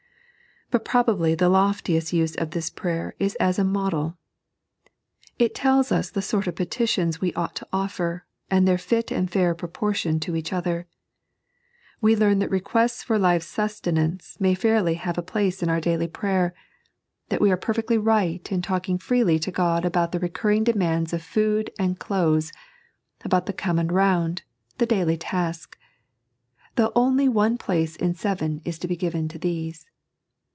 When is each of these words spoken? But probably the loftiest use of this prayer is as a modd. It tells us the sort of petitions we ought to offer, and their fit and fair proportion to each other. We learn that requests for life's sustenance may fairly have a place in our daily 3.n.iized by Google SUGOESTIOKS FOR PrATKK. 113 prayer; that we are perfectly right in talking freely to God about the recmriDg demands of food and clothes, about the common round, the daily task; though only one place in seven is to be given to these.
But 0.73 0.85
probably 0.85 1.35
the 1.35 1.49
loftiest 1.49 2.13
use 2.13 2.33
of 2.35 2.51
this 2.51 2.69
prayer 2.69 3.13
is 3.19 3.35
as 3.41 3.59
a 3.59 3.63
modd. 3.63 4.15
It 5.37 5.53
tells 5.53 5.91
us 5.91 6.09
the 6.09 6.21
sort 6.21 6.47
of 6.47 6.55
petitions 6.55 7.19
we 7.19 7.33
ought 7.33 7.57
to 7.57 7.67
offer, 7.73 8.25
and 8.49 8.65
their 8.65 8.77
fit 8.77 9.11
and 9.11 9.29
fair 9.29 9.53
proportion 9.53 10.17
to 10.21 10.33
each 10.33 10.53
other. 10.53 10.87
We 11.99 12.15
learn 12.15 12.39
that 12.39 12.49
requests 12.49 13.03
for 13.03 13.19
life's 13.19 13.47
sustenance 13.47 14.37
may 14.39 14.55
fairly 14.55 14.93
have 14.93 15.17
a 15.17 15.21
place 15.21 15.61
in 15.61 15.67
our 15.67 15.81
daily 15.81 16.07
3.n.iized 16.07 16.21
by 16.21 16.51
Google 16.55 16.55
SUGOESTIOKS 16.55 16.55
FOR 16.55 16.55
PrATKK. 16.55 16.59
113 16.63 16.69
prayer; 17.11 17.25
that 17.35 17.41
we 17.41 17.51
are 17.51 17.57
perfectly 17.57 17.97
right 17.97 18.51
in 18.53 18.61
talking 18.61 18.97
freely 18.97 19.39
to 19.39 19.51
God 19.51 19.83
about 19.83 20.13
the 20.13 20.21
recmriDg 20.21 20.63
demands 20.63 21.11
of 21.11 21.21
food 21.21 21.69
and 21.77 21.99
clothes, 21.99 22.53
about 23.25 23.45
the 23.45 23.51
common 23.51 23.89
round, 23.89 24.43
the 24.77 24.85
daily 24.85 25.17
task; 25.17 25.77
though 26.77 26.93
only 26.95 27.27
one 27.27 27.57
place 27.57 27.97
in 27.97 28.15
seven 28.15 28.61
is 28.63 28.79
to 28.79 28.87
be 28.87 28.95
given 28.95 29.27
to 29.27 29.37
these. 29.37 29.85